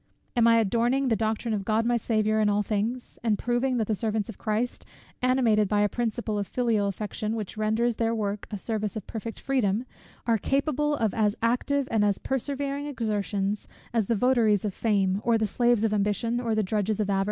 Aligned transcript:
Am 0.35 0.47
I 0.47 0.57
'adorning 0.57 1.09
the 1.09 1.15
doctrine 1.15 1.53
of 1.53 1.63
God 1.63 1.85
my 1.85 1.95
Saviour 1.95 2.39
in 2.41 2.49
all 2.49 2.63
things;' 2.63 3.19
and 3.23 3.37
proving 3.37 3.77
that 3.77 3.85
the 3.85 3.93
servants 3.93 4.29
of 4.29 4.37
Christ, 4.39 4.83
animated 5.21 5.67
by 5.67 5.81
a 5.81 5.89
principle 5.89 6.39
of 6.39 6.47
filial 6.47 6.87
affection, 6.87 7.35
which 7.35 7.55
renders 7.55 7.97
their 7.97 8.15
work 8.15 8.47
a 8.49 8.57
service 8.57 8.95
of 8.95 9.05
perfect 9.05 9.39
freedom, 9.39 9.85
are 10.25 10.39
capable 10.39 10.95
of 10.95 11.13
as 11.13 11.35
active 11.43 11.87
and 11.91 12.03
as 12.03 12.17
persevering 12.17 12.87
exertions, 12.87 13.67
as 13.93 14.07
the 14.07 14.15
votaries 14.15 14.65
of 14.65 14.73
fame, 14.73 15.21
or 15.23 15.37
the 15.37 15.45
slaves 15.45 15.83
of 15.83 15.93
ambition, 15.93 16.39
or 16.39 16.55
the 16.55 16.63
drudges 16.63 16.99
of 16.99 17.07
avarice?" 17.11 17.19